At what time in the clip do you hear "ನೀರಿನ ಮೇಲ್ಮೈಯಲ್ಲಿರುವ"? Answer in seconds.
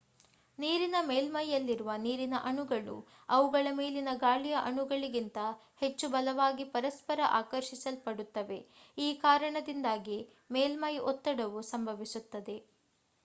0.59-1.91